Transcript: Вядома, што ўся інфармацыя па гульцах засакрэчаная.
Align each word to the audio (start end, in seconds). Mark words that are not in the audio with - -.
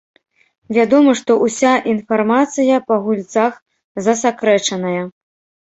Вядома, 0.77 1.11
што 1.19 1.31
ўся 1.43 1.73
інфармацыя 1.93 2.79
па 2.89 2.95
гульцах 3.05 3.53
засакрэчаная. 4.07 5.01